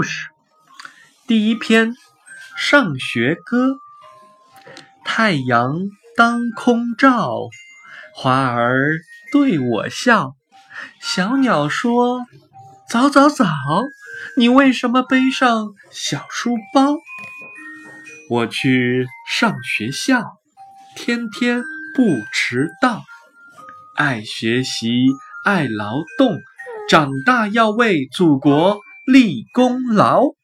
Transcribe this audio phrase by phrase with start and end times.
[0.00, 0.30] 故事
[1.26, 1.92] 第一篇
[2.56, 3.72] 《上学歌》。
[5.04, 5.76] 太阳
[6.16, 7.50] 当空照，
[8.14, 8.94] 花儿
[9.30, 10.32] 对我笑。
[11.02, 12.24] 小鸟说
[12.88, 13.44] ：“早早早，
[14.38, 16.96] 你为什么背上小书包？”
[18.30, 20.24] 我去上学校，
[20.96, 21.62] 天天
[21.94, 23.04] 不迟到。
[23.96, 25.08] 爱学习，
[25.44, 26.38] 爱劳动，
[26.88, 28.80] 长大要为祖国。
[29.12, 30.39] 立功劳。